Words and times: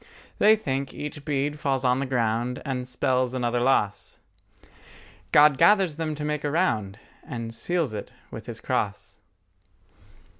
They 0.39 0.55
think 0.55 0.95
each 0.95 1.23
bead 1.23 1.59
falls 1.59 1.85
on 1.85 1.99
the 1.99 2.07
ground 2.07 2.59
And 2.65 2.87
spells 2.87 3.35
another 3.35 3.59
loss: 3.59 4.17
God 5.31 5.59
gathers 5.59 5.97
them 5.97 6.15
to 6.15 6.25
make 6.25 6.43
a 6.43 6.49
round 6.49 6.97
And 7.23 7.53
seals 7.53 7.93
it 7.93 8.11
with 8.31 8.47
His 8.47 8.59
cross. 8.61 9.19